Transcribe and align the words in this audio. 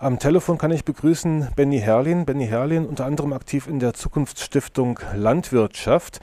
Am 0.00 0.18
Telefon 0.18 0.58
kann 0.58 0.72
ich 0.72 0.84
begrüßen 0.84 1.50
Benny 1.54 1.78
Herrlin. 1.78 2.26
Benny 2.26 2.48
Herrlin, 2.48 2.84
unter 2.84 3.06
anderem 3.06 3.32
aktiv 3.32 3.68
in 3.68 3.78
der 3.78 3.94
Zukunftsstiftung 3.94 4.98
Landwirtschaft. 5.14 6.18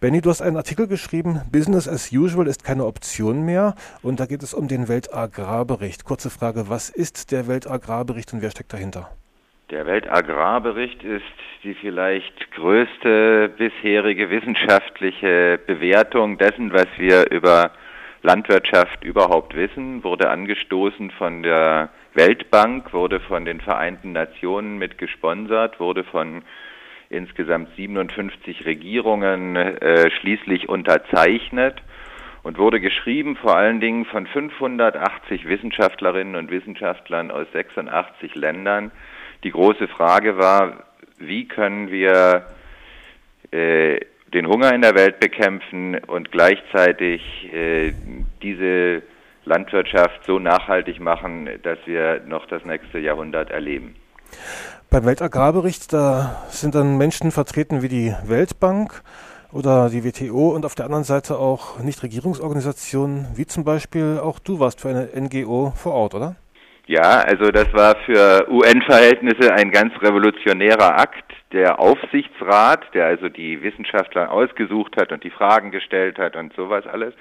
Benny, 0.00 0.20
du 0.20 0.30
hast 0.30 0.42
einen 0.42 0.56
Artikel 0.56 0.86
geschrieben, 0.86 1.40
Business 1.50 1.88
as 1.88 2.12
usual 2.12 2.46
ist 2.46 2.62
keine 2.62 2.86
Option 2.86 3.44
mehr. 3.44 3.74
Und 4.00 4.20
da 4.20 4.26
geht 4.26 4.44
es 4.44 4.54
um 4.54 4.68
den 4.68 4.86
Weltagrarbericht. 4.88 6.04
Kurze 6.04 6.30
Frage, 6.30 6.70
was 6.70 6.88
ist 6.88 7.32
der 7.32 7.48
Weltagrarbericht 7.48 8.32
und 8.32 8.42
wer 8.42 8.52
steckt 8.52 8.72
dahinter? 8.72 9.10
Der 9.72 9.86
Weltagrarbericht 9.86 11.02
ist 11.02 11.24
die 11.64 11.74
vielleicht 11.74 12.52
größte 12.52 13.50
bisherige 13.58 14.30
wissenschaftliche 14.30 15.58
Bewertung 15.66 16.38
dessen, 16.38 16.72
was 16.72 16.86
wir 16.96 17.28
über 17.32 17.72
Landwirtschaft 18.22 19.02
überhaupt 19.02 19.56
wissen, 19.56 20.04
wurde 20.04 20.30
angestoßen 20.30 21.10
von 21.10 21.42
der 21.42 21.90
Weltbank, 22.16 22.92
wurde 22.92 23.20
von 23.20 23.44
den 23.44 23.60
Vereinten 23.60 24.12
Nationen 24.12 24.78
mit 24.78 24.98
gesponsert, 24.98 25.78
wurde 25.78 26.04
von 26.04 26.42
insgesamt 27.08 27.68
57 27.76 28.64
Regierungen 28.64 29.56
äh, 29.56 30.10
schließlich 30.10 30.68
unterzeichnet 30.68 31.82
und 32.42 32.58
wurde 32.58 32.80
geschrieben 32.80 33.36
vor 33.36 33.56
allen 33.56 33.80
Dingen 33.80 34.04
von 34.06 34.26
580 34.26 35.46
Wissenschaftlerinnen 35.48 36.36
und 36.36 36.50
Wissenschaftlern 36.50 37.30
aus 37.30 37.46
86 37.52 38.34
Ländern. 38.34 38.90
Die 39.44 39.50
große 39.50 39.88
Frage 39.88 40.38
war, 40.38 40.84
wie 41.18 41.46
können 41.46 41.90
wir 41.90 42.46
äh, 43.50 44.00
den 44.32 44.46
Hunger 44.48 44.74
in 44.74 44.82
der 44.82 44.94
Welt 44.94 45.20
bekämpfen 45.20 45.98
und 45.98 46.32
gleichzeitig 46.32 47.52
äh, 47.52 47.92
diese 48.42 49.02
Landwirtschaft 49.46 50.24
so 50.26 50.38
nachhaltig 50.38 51.00
machen, 51.00 51.48
dass 51.62 51.78
wir 51.86 52.20
noch 52.26 52.46
das 52.46 52.64
nächste 52.64 52.98
Jahrhundert 52.98 53.50
erleben. 53.50 53.94
Beim 54.90 55.04
Weltagrarbericht, 55.04 55.92
da 55.92 56.42
sind 56.48 56.74
dann 56.74 56.98
Menschen 56.98 57.30
vertreten 57.30 57.82
wie 57.82 57.88
die 57.88 58.14
Weltbank 58.24 59.02
oder 59.52 59.88
die 59.88 60.04
WTO 60.04 60.54
und 60.54 60.64
auf 60.64 60.74
der 60.74 60.84
anderen 60.84 61.04
Seite 61.04 61.38
auch 61.38 61.78
Nichtregierungsorganisationen, 61.80 63.26
wie 63.34 63.46
zum 63.46 63.64
Beispiel 63.64 64.20
auch 64.22 64.38
du 64.38 64.60
warst 64.60 64.80
für 64.80 64.88
eine 64.88 65.08
NGO 65.14 65.72
vor 65.76 65.92
Ort, 65.92 66.14
oder? 66.14 66.36
Ja, 66.86 67.20
also 67.20 67.50
das 67.50 67.72
war 67.72 67.96
für 68.04 68.46
UN-Verhältnisse 68.48 69.52
ein 69.52 69.72
ganz 69.72 69.92
revolutionärer 70.00 71.00
Akt. 71.00 71.32
Der 71.52 71.80
Aufsichtsrat, 71.80 72.84
der 72.94 73.06
also 73.06 73.28
die 73.28 73.60
Wissenschaftler 73.62 74.30
ausgesucht 74.30 74.96
hat 74.96 75.10
und 75.10 75.24
die 75.24 75.30
Fragen 75.30 75.72
gestellt 75.72 76.18
hat 76.18 76.36
und 76.36 76.54
sowas 76.54 76.86
alles, 76.86 77.14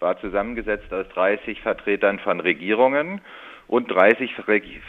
war 0.00 0.18
zusammengesetzt 0.18 0.92
aus 0.92 1.06
30 1.14 1.60
Vertretern 1.60 2.18
von 2.18 2.40
Regierungen 2.40 3.20
und 3.66 3.90
30 3.90 4.34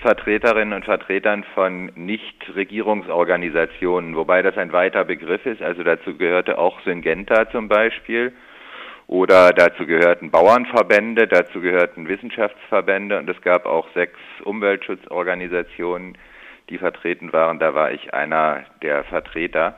Vertreterinnen 0.02 0.74
und 0.74 0.86
Vertretern 0.86 1.44
von 1.54 1.92
Nichtregierungsorganisationen, 1.96 4.16
wobei 4.16 4.42
das 4.42 4.58
ein 4.58 4.72
weiter 4.72 5.04
Begriff 5.06 5.46
ist. 5.46 5.62
Also 5.62 5.84
dazu 5.84 6.18
gehörte 6.18 6.58
auch 6.58 6.82
Syngenta 6.82 7.48
zum 7.52 7.68
Beispiel 7.68 8.34
oder 9.06 9.52
dazu 9.52 9.86
gehörten 9.86 10.32
Bauernverbände, 10.32 11.28
dazu 11.28 11.60
gehörten 11.60 12.08
Wissenschaftsverbände 12.08 13.20
und 13.20 13.30
es 13.30 13.42
gab 13.42 13.66
auch 13.66 13.90
sechs 13.94 14.18
Umweltschutzorganisationen, 14.46 16.18
die 16.70 16.78
vertreten 16.78 17.34
waren. 17.34 17.60
Da 17.60 17.76
war 17.76 17.92
ich 17.92 18.14
einer 18.14 18.64
der 18.82 19.04
Vertreter. 19.04 19.76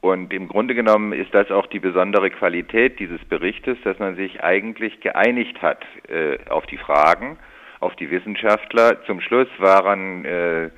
Und 0.00 0.32
im 0.32 0.48
Grunde 0.48 0.74
genommen 0.74 1.12
ist 1.12 1.34
das 1.34 1.50
auch 1.50 1.66
die 1.66 1.80
besondere 1.80 2.30
Qualität 2.30 3.00
dieses 3.00 3.24
Berichtes, 3.24 3.76
dass 3.82 3.98
man 3.98 4.14
sich 4.14 4.42
eigentlich 4.44 5.00
geeinigt 5.00 5.60
hat 5.60 5.84
äh, 6.08 6.38
auf 6.48 6.66
die 6.66 6.76
Fragen, 6.76 7.36
auf 7.80 7.96
die 7.96 8.10
Wissenschaftler. 8.10 9.02
Zum 9.06 9.20
Schluss 9.20 9.48
waren 9.58 10.24
äh, 10.24 10.70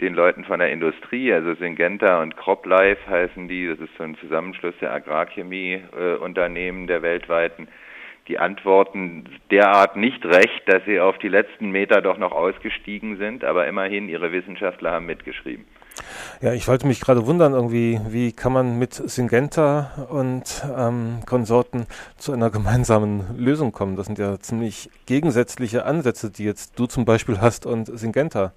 den 0.00 0.14
Leuten 0.14 0.44
von 0.44 0.60
der 0.60 0.70
Industrie, 0.70 1.32
also 1.32 1.54
Syngenta 1.54 2.22
und 2.22 2.36
CropLife 2.36 3.08
heißen 3.08 3.48
die, 3.48 3.66
das 3.66 3.80
ist 3.80 3.94
so 3.98 4.04
ein 4.04 4.16
Zusammenschluss 4.16 4.74
der 4.80 4.92
Agrarchemieunternehmen 4.92 6.84
äh, 6.84 6.86
der 6.86 7.02
weltweiten, 7.02 7.68
die 8.28 8.38
Antworten 8.38 9.24
derart 9.50 9.96
nicht 9.96 10.24
recht, 10.24 10.62
dass 10.66 10.84
sie 10.84 11.00
auf 11.00 11.18
die 11.18 11.28
letzten 11.28 11.70
Meter 11.70 12.00
doch 12.00 12.16
noch 12.18 12.32
ausgestiegen 12.32 13.16
sind, 13.16 13.44
aber 13.44 13.66
immerhin 13.66 14.08
ihre 14.08 14.30
Wissenschaftler 14.32 14.92
haben 14.92 15.06
mitgeschrieben. 15.06 15.66
Ja, 16.40 16.52
ich 16.52 16.68
wollte 16.68 16.86
mich 16.86 17.00
gerade 17.00 17.26
wundern, 17.26 17.52
irgendwie, 17.52 18.00
wie 18.08 18.32
kann 18.32 18.52
man 18.52 18.78
mit 18.78 18.94
Syngenta 18.94 20.06
und 20.10 20.64
ähm, 20.76 21.20
Konsorten 21.26 21.86
zu 22.16 22.32
einer 22.32 22.50
gemeinsamen 22.50 23.36
Lösung 23.36 23.72
kommen? 23.72 23.96
Das 23.96 24.06
sind 24.06 24.18
ja 24.18 24.38
ziemlich 24.38 24.90
gegensätzliche 25.06 25.84
Ansätze, 25.84 26.30
die 26.30 26.44
jetzt 26.44 26.78
du 26.78 26.86
zum 26.86 27.04
Beispiel 27.04 27.40
hast 27.40 27.66
und 27.66 27.86
Syngenta. 27.86 28.52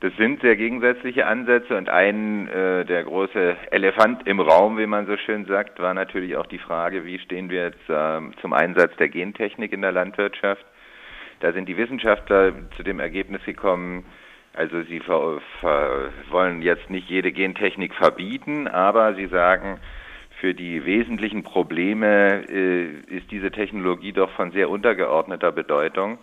Das 0.00 0.12
sind 0.16 0.40
sehr 0.42 0.54
gegensätzliche 0.54 1.26
Ansätze 1.26 1.76
und 1.76 1.88
ein 1.88 2.46
äh, 2.48 2.84
der 2.84 3.02
große 3.02 3.56
Elefant 3.72 4.28
im 4.28 4.38
Raum, 4.38 4.78
wie 4.78 4.86
man 4.86 5.06
so 5.06 5.16
schön 5.16 5.44
sagt, 5.46 5.80
war 5.80 5.92
natürlich 5.92 6.36
auch 6.36 6.46
die 6.46 6.60
Frage, 6.60 7.04
wie 7.04 7.18
stehen 7.18 7.50
wir 7.50 7.64
jetzt 7.64 7.90
äh, 7.90 8.20
zum 8.40 8.52
Einsatz 8.52 8.94
der 8.98 9.08
Gentechnik 9.08 9.72
in 9.72 9.82
der 9.82 9.90
Landwirtschaft. 9.90 10.64
Da 11.40 11.52
sind 11.52 11.68
die 11.68 11.76
Wissenschaftler 11.76 12.52
zu 12.76 12.84
dem 12.84 13.00
Ergebnis 13.00 13.42
gekommen, 13.44 14.04
also 14.58 14.82
sie 14.82 15.00
wollen 15.06 16.62
jetzt 16.62 16.90
nicht 16.90 17.08
jede 17.08 17.30
Gentechnik 17.30 17.94
verbieten, 17.94 18.66
aber 18.66 19.14
sie 19.14 19.26
sagen, 19.26 19.78
für 20.40 20.52
die 20.52 20.84
wesentlichen 20.84 21.44
Probleme 21.44 22.44
äh, 22.48 22.86
ist 23.06 23.30
diese 23.30 23.52
Technologie 23.52 24.12
doch 24.12 24.30
von 24.30 24.50
sehr 24.50 24.68
untergeordneter 24.68 25.52
Bedeutung. 25.52 26.18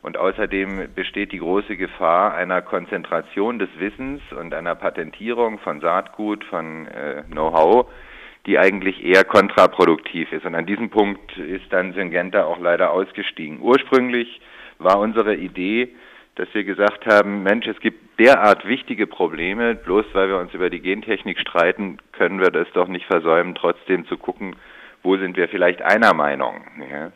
Und 0.00 0.16
außerdem 0.16 0.94
besteht 0.94 1.32
die 1.32 1.40
große 1.40 1.76
Gefahr 1.76 2.32
einer 2.34 2.62
Konzentration 2.62 3.58
des 3.58 3.68
Wissens 3.78 4.22
und 4.32 4.54
einer 4.54 4.74
Patentierung 4.74 5.58
von 5.58 5.80
Saatgut, 5.80 6.42
von 6.44 6.86
äh, 6.86 7.22
Know-how, 7.30 7.86
die 8.46 8.58
eigentlich 8.58 9.04
eher 9.04 9.24
kontraproduktiv 9.24 10.32
ist. 10.32 10.46
Und 10.46 10.54
an 10.54 10.64
diesem 10.64 10.88
Punkt 10.88 11.36
ist 11.36 11.70
dann 11.70 11.92
Syngenta 11.92 12.44
auch 12.44 12.58
leider 12.58 12.92
ausgestiegen. 12.92 13.60
Ursprünglich 13.60 14.40
war 14.78 14.98
unsere 14.98 15.36
Idee, 15.36 15.94
dass 16.36 16.48
wir 16.52 16.64
gesagt 16.64 17.06
haben, 17.06 17.42
Mensch, 17.42 17.66
es 17.66 17.78
gibt 17.80 18.18
derart 18.18 18.66
wichtige 18.66 19.06
Probleme, 19.06 19.74
bloß 19.74 20.06
weil 20.12 20.28
wir 20.28 20.38
uns 20.38 20.52
über 20.52 20.70
die 20.70 20.80
Gentechnik 20.80 21.38
streiten, 21.38 21.98
können 22.12 22.40
wir 22.40 22.50
das 22.50 22.66
doch 22.72 22.88
nicht 22.88 23.06
versäumen, 23.06 23.54
trotzdem 23.54 24.06
zu 24.06 24.16
gucken, 24.16 24.56
wo 25.02 25.16
sind 25.16 25.36
wir 25.36 25.48
vielleicht 25.48 25.82
einer 25.82 26.14
Meinung. 26.14 26.64
Ja? 26.90 27.12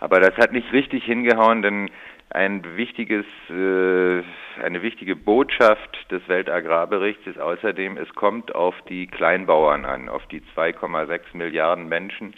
Aber 0.00 0.20
das 0.20 0.36
hat 0.36 0.52
nicht 0.52 0.72
richtig 0.72 1.04
hingehauen, 1.04 1.62
denn 1.62 1.90
ein 2.30 2.76
wichtiges, 2.76 3.26
äh, 3.50 4.22
eine 4.62 4.82
wichtige 4.82 5.16
Botschaft 5.16 6.10
des 6.10 6.26
Weltagrarberichts 6.28 7.26
ist 7.26 7.38
außerdem, 7.38 7.98
es 7.98 8.08
kommt 8.14 8.54
auf 8.54 8.74
die 8.88 9.06
Kleinbauern 9.06 9.84
an, 9.84 10.08
auf 10.08 10.26
die 10.28 10.40
2,6 10.56 11.20
Milliarden 11.34 11.88
Menschen, 11.88 12.34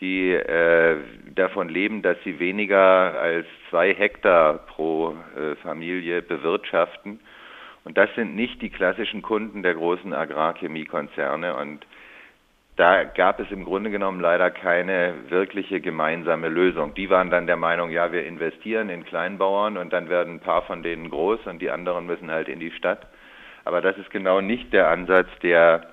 die 0.00 0.30
äh, 0.32 0.96
davon 1.34 1.68
leben, 1.68 2.02
dass 2.02 2.16
sie 2.24 2.38
weniger 2.38 3.18
als 3.18 3.46
zwei 3.70 3.94
Hektar 3.94 4.58
pro 4.66 5.16
äh, 5.36 5.56
Familie 5.56 6.22
bewirtschaften. 6.22 7.20
Und 7.84 7.96
das 7.96 8.12
sind 8.14 8.34
nicht 8.34 8.60
die 8.62 8.70
klassischen 8.70 9.22
Kunden 9.22 9.62
der 9.62 9.74
großen 9.74 10.12
Agrarchemiekonzerne. 10.12 11.56
Und 11.56 11.86
da 12.76 13.04
gab 13.04 13.40
es 13.40 13.50
im 13.50 13.64
Grunde 13.64 13.90
genommen 13.90 14.20
leider 14.20 14.50
keine 14.50 15.14
wirkliche 15.28 15.80
gemeinsame 15.80 16.48
Lösung. 16.48 16.92
Die 16.94 17.08
waren 17.08 17.30
dann 17.30 17.46
der 17.46 17.56
Meinung, 17.56 17.90
ja, 17.90 18.12
wir 18.12 18.26
investieren 18.26 18.90
in 18.90 19.04
Kleinbauern 19.04 19.78
und 19.78 19.94
dann 19.94 20.10
werden 20.10 20.34
ein 20.34 20.40
paar 20.40 20.62
von 20.62 20.82
denen 20.82 21.08
groß 21.08 21.46
und 21.46 21.62
die 21.62 21.70
anderen 21.70 22.06
müssen 22.06 22.30
halt 22.30 22.48
in 22.48 22.60
die 22.60 22.72
Stadt. 22.72 23.06
Aber 23.64 23.80
das 23.80 23.96
ist 23.96 24.10
genau 24.10 24.42
nicht 24.42 24.72
der 24.74 24.88
Ansatz, 24.88 25.28
der 25.42 25.88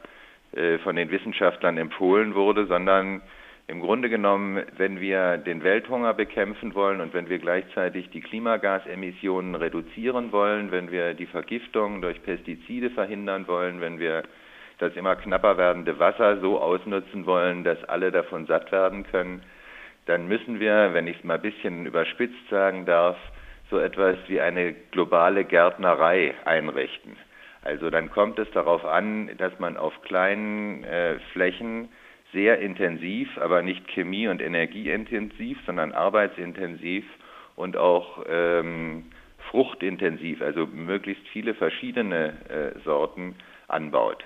äh, 0.56 0.78
von 0.80 0.98
den 0.98 1.10
Wissenschaftlern 1.10 1.78
empfohlen 1.78 2.36
wurde, 2.36 2.66
sondern 2.66 3.22
im 3.68 3.80
Grunde 3.80 4.10
genommen, 4.10 4.64
wenn 4.78 5.00
wir 5.00 5.38
den 5.38 5.64
Welthunger 5.64 6.14
bekämpfen 6.14 6.76
wollen 6.76 7.00
und 7.00 7.14
wenn 7.14 7.30
wir 7.30 7.40
gleichzeitig 7.40 8.10
die 8.10 8.22
Klimagasemissionen 8.22 9.56
reduzieren 9.56 10.32
wollen, 10.32 10.72
wenn 10.72 10.92
wir 10.92 11.14
die 11.14 11.28
Vergiftung 11.28 12.02
durch 12.02 12.22
Pestizide 12.24 12.90
verhindern 12.90 13.48
wollen, 13.48 13.80
wenn 13.80 14.00
wir 14.00 14.24
das 14.80 14.96
immer 14.96 15.16
knapper 15.16 15.58
werdende 15.58 15.98
Wasser 15.98 16.42
so 16.42 16.60
ausnutzen 16.60 17.26
wollen, 17.26 17.64
dass 17.64 17.82
alle 17.86 18.12
davon 18.12 18.46
satt 18.48 18.72
werden 18.72 19.06
können, 19.10 19.42
dann 20.08 20.28
müssen 20.28 20.60
wir, 20.60 20.94
wenn 20.94 21.08
ich 21.08 21.18
es 21.18 21.24
mal 21.24 21.36
ein 21.36 21.42
bisschen 21.42 21.86
überspitzt 21.86 22.50
sagen 22.50 22.86
darf, 22.86 23.18
so 23.70 23.80
etwas 23.80 24.18
wie 24.28 24.42
eine 24.42 24.74
globale 24.92 25.46
Gärtnerei 25.46 26.34
einrichten. 26.44 27.16
Also 27.64 27.90
dann 27.90 28.12
kommt 28.12 28.38
es 28.40 28.52
darauf 28.52 28.84
an, 28.84 29.30
dass 29.38 29.58
man 29.60 29.78
auf 29.78 29.94
kleinen 30.02 30.84
äh, 30.84 31.18
Flächen 31.32 31.88
sehr 32.34 32.60
intensiv, 32.60 33.30
aber 33.38 33.62
nicht 33.62 33.88
chemie- 33.90 34.28
und 34.28 34.42
energieintensiv, 34.42 35.58
sondern 35.66 35.92
arbeitsintensiv 35.92 37.06
und 37.56 37.78
auch 37.78 38.24
ähm, 38.28 39.06
fruchtintensiv, 39.50 40.42
also 40.42 40.66
möglichst 40.66 41.28
viele 41.32 41.54
verschiedene 41.54 42.34
äh, 42.50 42.80
Sorten 42.84 43.36
anbaut. 43.68 44.24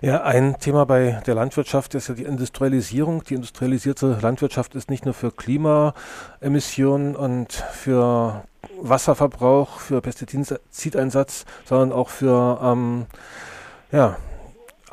Ja, 0.00 0.22
ein 0.22 0.56
Thema 0.58 0.86
bei 0.86 1.22
der 1.26 1.34
Landwirtschaft 1.34 1.94
ist 1.94 2.08
ja 2.08 2.14
die 2.14 2.24
Industrialisierung. 2.24 3.22
Die 3.24 3.34
industrialisierte 3.34 4.18
Landwirtschaft 4.20 4.74
ist 4.74 4.90
nicht 4.90 5.04
nur 5.04 5.14
für 5.14 5.30
Klimaemissionen 5.30 7.14
und 7.14 7.52
für 7.52 8.44
Wasserverbrauch, 8.80 9.78
für 9.78 10.00
Pestizideinsatz, 10.00 11.44
sondern 11.64 11.92
auch 11.92 12.08
für 12.08 12.60
ähm, 12.62 13.06
ja, 13.92 14.16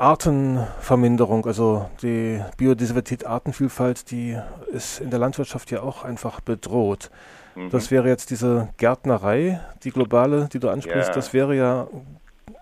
Artenverminderung, 0.00 1.44
also 1.44 1.90
die 2.02 2.40
Biodiversität, 2.56 3.26
Artenvielfalt, 3.26 4.10
die 4.10 4.34
ist 4.72 4.98
in 4.98 5.10
der 5.10 5.18
Landwirtschaft 5.18 5.70
ja 5.70 5.82
auch 5.82 6.04
einfach 6.04 6.40
bedroht. 6.40 7.10
Mhm. 7.54 7.68
Das 7.68 7.90
wäre 7.90 8.08
jetzt 8.08 8.30
diese 8.30 8.70
Gärtnerei, 8.78 9.60
die 9.84 9.90
globale, 9.90 10.48
die 10.50 10.58
du 10.58 10.70
ansprichst, 10.70 11.08
ja. 11.08 11.14
das 11.14 11.34
wäre 11.34 11.54
ja 11.54 11.86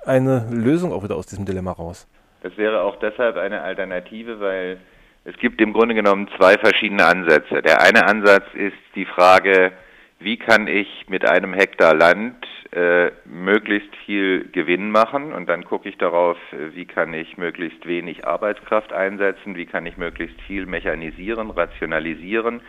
eine 0.05 0.49
Lösung 0.51 0.93
auch 0.93 1.05
wieder 1.05 1.15
aus 1.15 1.27
diesem 1.27 1.45
Dilemma 1.45 1.71
raus. 1.73 2.09
Das 2.43 2.57
wäre 2.57 2.83
auch 2.83 2.97
deshalb 2.97 3.37
eine 3.37 3.63
Alternative, 3.63 4.41
weil 4.41 4.79
es 5.25 5.37
gibt 5.39 5.61
im 5.61 5.73
Grunde 5.73 5.95
genommen 5.95 6.29
zwei 6.37 6.59
verschiedene 6.59 7.05
Ansätze. 7.05 7.63
Der 7.63 7.83
eine 7.83 8.05
Ansatz 8.07 8.47
ist 8.55 8.77
die 8.97 9.05
Frage, 9.05 9.71
wie 10.19 10.39
kann 10.39 10.67
ich 10.67 11.07
mit 11.09 11.25
einem 11.25 11.55
Hektar 11.55 11.95
Land 11.95 12.45
äh, 12.73 13.11
möglichst 13.25 13.95
viel 14.05 14.49
Gewinn 14.53 14.91
machen 14.91 15.33
und 15.33 15.49
dann 15.49 15.65
gucke 15.65 15.89
ich 15.89 15.97
darauf, 15.97 16.37
wie 16.75 16.85
kann 16.85 17.15
ich 17.15 17.39
möglichst 17.39 17.87
wenig 17.87 18.27
Arbeitskraft 18.27 18.93
einsetzen, 18.93 19.57
wie 19.57 19.67
kann 19.67 19.87
ich 19.87 19.97
möglichst 19.97 20.41
viel 20.43 20.67
mechanisieren, 20.67 21.51
rationalisieren, 21.51 22.61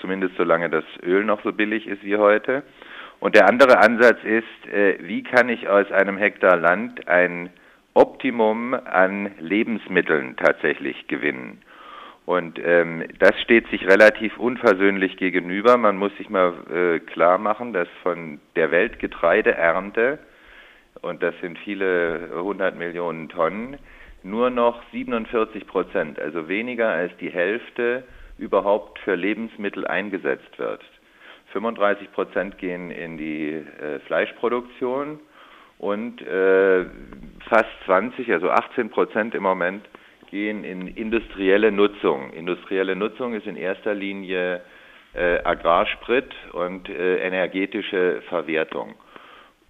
zumindest 0.00 0.36
solange 0.36 0.70
das 0.70 0.84
Öl 1.02 1.24
noch 1.24 1.42
so 1.42 1.52
billig 1.52 1.86
ist 1.86 2.02
wie 2.02 2.16
heute. 2.16 2.64
Und 3.20 3.34
der 3.34 3.48
andere 3.48 3.78
Ansatz 3.78 4.18
ist, 4.24 4.72
äh, 4.72 4.98
wie 5.02 5.22
kann 5.22 5.48
ich 5.48 5.68
aus 5.68 5.90
einem 5.92 6.16
Hektar 6.16 6.56
Land 6.56 7.08
ein 7.08 7.50
Optimum 7.94 8.74
an 8.74 9.32
Lebensmitteln 9.40 10.36
tatsächlich 10.36 11.08
gewinnen. 11.08 11.62
Und 12.28 12.60
ähm, 12.62 13.04
das 13.20 13.40
steht 13.40 13.68
sich 13.68 13.86
relativ 13.86 14.36
unversöhnlich 14.36 15.16
gegenüber. 15.16 15.78
Man 15.78 15.96
muss 15.96 16.14
sich 16.18 16.28
mal 16.28 16.52
äh, 16.70 16.98
klar 16.98 17.38
machen, 17.38 17.72
dass 17.72 17.88
von 18.02 18.38
der 18.54 18.70
Weltgetreideernte, 18.70 20.18
und 21.00 21.22
das 21.22 21.34
sind 21.40 21.58
viele 21.60 22.28
hundert 22.34 22.76
Millionen 22.76 23.30
Tonnen, 23.30 23.78
nur 24.22 24.50
noch 24.50 24.82
47 24.92 25.66
Prozent, 25.66 26.18
also 26.18 26.48
weniger 26.48 26.90
als 26.90 27.16
die 27.16 27.30
Hälfte, 27.30 28.02
überhaupt 28.36 28.98
für 28.98 29.14
Lebensmittel 29.14 29.86
eingesetzt 29.86 30.58
wird. 30.58 30.82
35 31.54 32.12
Prozent 32.12 32.58
gehen 32.58 32.90
in 32.90 33.16
die 33.16 33.52
äh, 33.52 34.00
Fleischproduktion 34.00 35.18
und 35.78 36.20
äh, 36.20 36.84
fast 37.48 37.70
20, 37.86 38.30
also 38.34 38.50
18 38.50 38.90
Prozent 38.90 39.34
im 39.34 39.44
Moment 39.44 39.88
gehen 40.30 40.64
in 40.64 40.88
industrielle 40.88 41.72
Nutzung. 41.72 42.32
Industrielle 42.32 42.96
Nutzung 42.96 43.34
ist 43.34 43.46
in 43.46 43.56
erster 43.56 43.94
Linie 43.94 44.62
äh, 45.14 45.38
Agrarsprit 45.44 46.34
und 46.52 46.88
äh, 46.88 47.18
energetische 47.18 48.22
Verwertung. 48.28 48.94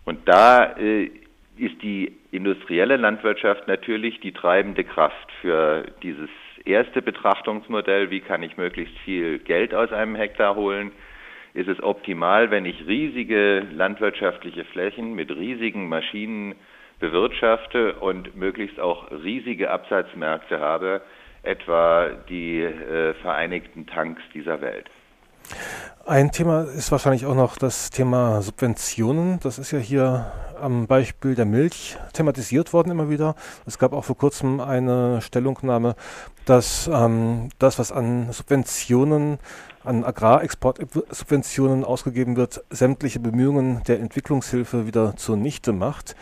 Und 0.05 0.29
da 0.29 0.77
äh, 0.77 1.11
ist 1.57 1.83
die 1.83 2.17
industrielle 2.31 2.97
Landwirtschaft 2.97 3.69
natürlich 3.69 4.21
die 4.21 4.33
treibende 4.33 4.85
Kraft 4.85 5.31
für 5.41 5.87
dieses 6.03 6.31
erste 6.65 7.03
Betrachtungsmodell, 7.03 8.11
wie 8.11 8.21
kann 8.21 8.43
ich 8.43 8.57
möglichst 8.57 8.97
viel 8.99 9.39
Geld 9.39 9.75
aus 9.75 9.93
einem 9.93 10.15
Hektar 10.15 10.55
holen, 10.55 10.93
ist 11.55 11.69
es 11.69 11.83
optimal, 11.83 12.51
wenn 12.51 12.65
ich 12.65 12.87
riesige 12.87 13.67
landwirtschaftliche 13.73 14.65
Flächen 14.65 15.15
mit 15.15 15.31
riesigen 15.31 15.89
Maschinen 15.89 16.55
bewirtschafte 16.99 17.95
und 17.95 18.37
möglichst 18.37 18.81
auch 18.81 19.11
riesige 19.11 19.71
Absatzmärkte 19.71 20.61
habe, 20.61 21.03
etwa 21.43 22.09
die 22.29 22.63
äh, 22.63 23.15
Vereinigten 23.15 23.87
Tanks 23.87 24.23
dieser 24.35 24.61
Welt. 24.61 24.87
Ein 26.07 26.31
Thema 26.33 26.63
ist 26.63 26.91
wahrscheinlich 26.91 27.27
auch 27.27 27.35
noch 27.35 27.57
das 27.57 27.91
Thema 27.91 28.43
Subventionen. 28.43 29.41
Das 29.43 29.59
ist 29.59 29.73
ja 29.73 29.79
hier 29.79 30.33
am 30.61 30.87
Beispiel 30.87 31.35
der 31.35 31.45
Milch 31.45 31.97
thematisiert 32.13 32.73
worden 32.73 32.91
immer 32.91 33.11
wieder. 33.11 33.35
Es 33.67 33.79
gab 33.79 33.93
auch 33.93 34.05
vor 34.05 34.17
kurzem 34.17 34.61
eine 34.61 35.21
Stellungnahme, 35.21 35.95
dass 36.47 36.89
ähm, 36.93 37.51
das, 37.59 37.79
was 37.79 37.93
an 37.93 38.33
Subventionen, 38.33 39.39
an 39.85 40.05
Agrarexportsubventionen 40.05 41.85
ausgegeben 41.85 42.37
wird, 42.37 42.65
sämtliche 42.71 43.21
Bemühungen 43.21 43.83
der 43.87 44.01
Entwicklungshilfe 44.01 44.87
wieder 44.87 45.15
zunichte 45.17 45.73
macht. 45.73 46.17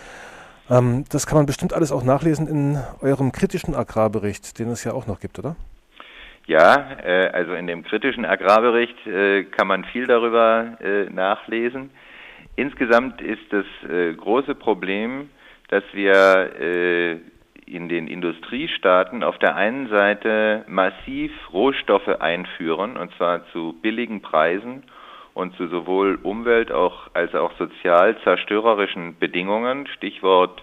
Ähm, 0.70 1.04
das 1.10 1.26
kann 1.26 1.38
man 1.38 1.46
bestimmt 1.46 1.72
alles 1.72 1.92
auch 1.92 2.02
nachlesen 2.02 2.48
in 2.48 2.78
eurem 3.00 3.32
kritischen 3.32 3.74
Agrarbericht, 3.74 4.58
den 4.58 4.68
es 4.68 4.84
ja 4.84 4.92
auch 4.92 5.06
noch 5.06 5.20
gibt, 5.20 5.38
oder? 5.38 5.56
Ja, 6.46 6.98
äh, 7.04 7.28
also 7.32 7.54
in 7.54 7.66
dem 7.66 7.82
kritischen 7.84 8.24
Agrarbericht 8.24 9.06
äh, 9.06 9.44
kann 9.44 9.66
man 9.66 9.84
viel 9.84 10.06
darüber 10.06 10.76
äh, 10.80 11.04
nachlesen. 11.10 11.90
Insgesamt 12.56 13.20
ist 13.20 13.42
das 13.50 13.66
äh, 13.88 14.14
große 14.14 14.54
Problem, 14.54 15.28
dass 15.68 15.84
wir 15.92 16.60
äh, 16.60 17.18
in 17.66 17.88
den 17.88 18.06
Industriestaaten 18.06 19.24
auf 19.24 19.38
der 19.38 19.56
einen 19.56 19.88
Seite 19.88 20.64
massiv 20.68 21.32
Rohstoffe 21.52 22.20
einführen, 22.20 22.96
und 22.96 23.12
zwar 23.16 23.46
zu 23.52 23.74
billigen 23.82 24.22
Preisen 24.22 24.84
und 25.36 25.54
zu 25.56 25.68
sowohl 25.68 26.18
Umwelt- 26.22 26.72
auch, 26.72 27.10
als 27.12 27.34
auch 27.34 27.52
sozial 27.58 28.16
zerstörerischen 28.24 29.18
Bedingungen, 29.18 29.86
Stichwort 29.88 30.62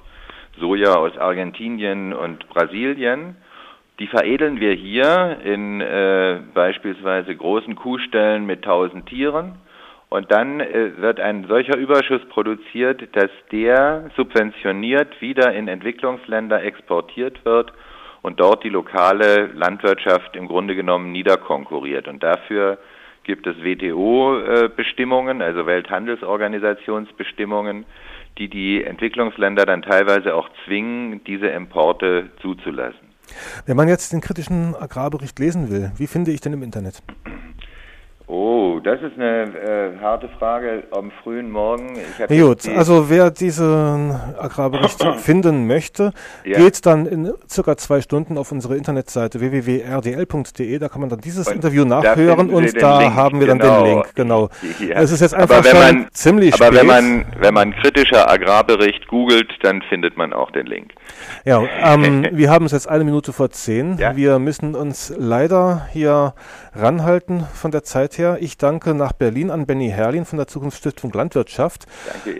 Soja 0.59 0.95
aus 0.95 1.15
Argentinien 1.15 2.11
und 2.11 2.49
Brasilien. 2.49 3.37
Die 3.99 4.07
veredeln 4.07 4.59
wir 4.59 4.73
hier 4.73 5.37
in 5.43 5.79
äh, 5.79 6.39
beispielsweise 6.55 7.35
großen 7.35 7.75
Kuhstellen 7.75 8.47
mit 8.47 8.63
tausend 8.63 9.05
Tieren 9.05 9.59
und 10.09 10.31
dann 10.31 10.59
äh, 10.59 10.97
wird 10.97 11.19
ein 11.19 11.45
solcher 11.47 11.77
Überschuss 11.77 12.25
produziert, 12.29 13.15
dass 13.15 13.29
der 13.51 14.09
subventioniert 14.17 15.21
wieder 15.21 15.53
in 15.53 15.67
Entwicklungsländer 15.67 16.63
exportiert 16.63 17.45
wird 17.45 17.71
und 18.23 18.39
dort 18.39 18.63
die 18.63 18.69
lokale 18.69 19.51
Landwirtschaft 19.53 20.35
im 20.35 20.47
Grunde 20.47 20.75
genommen 20.75 21.11
niederkonkurriert. 21.11 22.07
Und 22.07 22.23
dafür 22.23 22.79
gibt 23.23 23.47
es 23.47 23.55
WTO-Bestimmungen, 23.57 25.41
also 25.41 25.65
Welthandelsorganisationsbestimmungen, 25.65 27.85
die 28.37 28.49
die 28.49 28.83
Entwicklungsländer 28.83 29.65
dann 29.65 29.81
teilweise 29.81 30.35
auch 30.35 30.49
zwingen, 30.65 31.23
diese 31.23 31.47
Importe 31.47 32.29
zuzulassen. 32.41 33.13
Wenn 33.65 33.77
man 33.77 33.87
jetzt 33.87 34.11
den 34.11 34.19
kritischen 34.21 34.75
Agrarbericht 34.75 35.39
lesen 35.39 35.69
will, 35.69 35.91
wie 35.97 36.07
finde 36.07 36.31
ich 36.31 36.41
den 36.41 36.53
im 36.53 36.63
Internet? 36.63 37.01
Oh, 38.35 38.79
das 38.83 38.99
ist 39.03 39.13
eine 39.15 39.43
äh, 39.43 39.99
harte 40.01 40.27
Frage 40.39 40.85
am 40.89 41.11
frühen 41.21 41.51
Morgen. 41.51 41.99
Gut, 42.27 42.67
also 42.67 43.07
wer 43.07 43.29
diesen 43.29 44.09
Agrarbericht 44.39 45.03
finden 45.19 45.67
möchte, 45.67 46.13
ja. 46.43 46.57
geht 46.57 46.83
dann 46.87 47.05
in 47.05 47.31
circa 47.47 47.77
zwei 47.77 48.01
Stunden 48.01 48.39
auf 48.39 48.51
unsere 48.51 48.75
Internetseite 48.75 49.39
www.rdl.de. 49.39 50.79
Da 50.79 50.89
kann 50.89 51.01
man 51.01 51.11
dann 51.11 51.21
dieses 51.21 51.47
und 51.47 51.57
Interview 51.57 51.85
nachhören 51.85 52.49
und 52.49 52.81
da 52.81 53.01
Link. 53.01 53.13
haben 53.13 53.39
wir 53.39 53.45
genau. 53.45 53.65
dann 53.65 53.83
den 53.83 53.83
genau. 53.83 54.01
Link. 54.01 54.15
Genau. 54.15 54.49
Ja. 54.79 54.95
Es 54.95 55.11
ist 55.11 55.21
jetzt 55.21 55.35
einfach 55.35 55.63
schon 55.63 55.79
man, 55.79 56.07
ziemlich 56.11 56.55
aber 56.55 56.65
spät. 56.65 56.79
Aber 56.79 56.89
wenn 56.97 57.21
man, 57.21 57.25
wenn 57.37 57.53
man 57.53 57.75
kritischer 57.75 58.27
Agrarbericht 58.27 59.07
googelt, 59.09 59.51
dann 59.61 59.83
findet 59.83 60.17
man 60.17 60.33
auch 60.33 60.49
den 60.49 60.65
Link. 60.65 60.91
Ja, 61.45 61.63
ähm, 61.81 62.27
wir 62.31 62.49
haben 62.49 62.65
es 62.65 62.71
jetzt 62.71 62.87
eine 62.87 63.03
Minute 63.03 63.33
vor 63.33 63.49
zehn. 63.51 63.97
Ja? 63.97 64.15
Wir 64.15 64.39
müssen 64.39 64.75
uns 64.75 65.13
leider 65.15 65.87
hier 65.91 66.33
ranhalten 66.75 67.45
von 67.53 67.71
der 67.71 67.83
Zeit 67.83 68.17
her. 68.17 68.37
Ich 68.39 68.57
danke 68.57 68.93
nach 68.93 69.13
Berlin 69.13 69.51
an 69.51 69.65
Benny 69.65 69.89
Herrlin 69.89 70.25
von 70.25 70.37
der 70.37 70.47
Zukunftsstiftung 70.47 71.11
Landwirtschaft. 71.11 71.85
Danke 72.11 72.31